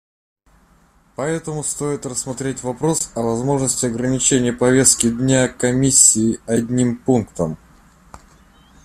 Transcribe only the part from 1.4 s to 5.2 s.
стоит рассмотреть вопрос о возможности ограничения повестки